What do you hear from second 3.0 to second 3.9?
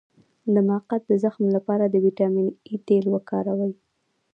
وکاروئ